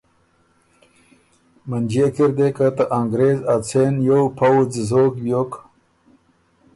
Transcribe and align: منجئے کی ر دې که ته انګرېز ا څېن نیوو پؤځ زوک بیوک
منجئے 1.69 2.07
کی 2.15 2.23
ر 2.29 2.31
دې 2.37 2.47
که 2.57 2.67
ته 2.75 2.83
انګرېز 2.97 3.39
ا 3.53 3.55
څېن 3.67 3.91
نیوو 4.03 4.23
پؤځ 4.37 4.71
زوک 4.89 5.13
بیوک 5.23 5.51